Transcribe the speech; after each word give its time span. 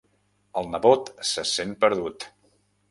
El 0.61 0.71
nebot 0.77 1.13
se 1.33 1.47
sent 1.53 1.79
perdut. 1.87 2.29